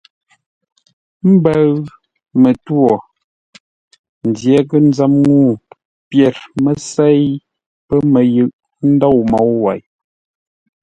[1.31, 1.69] Mbəʉ
[2.41, 2.85] mətwô,
[4.27, 5.51] ndyəghʼ-nzəm ŋuu
[6.09, 7.25] pyêr mə́ sêi
[7.87, 8.53] pə̂ məyʉʼ
[8.91, 9.81] ndôu môu wei.